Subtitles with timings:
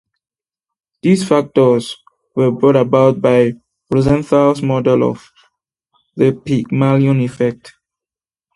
[1.03, 1.95] These factors
[2.35, 3.53] were brought about by
[3.91, 5.31] Rosenthal's model of
[6.15, 7.73] the Pygmalion effect.